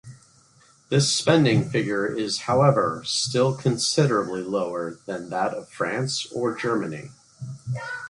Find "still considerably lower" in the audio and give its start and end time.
3.05-4.97